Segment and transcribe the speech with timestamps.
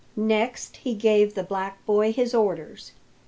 [0.15, 2.93] Next he gave the black boy his orders.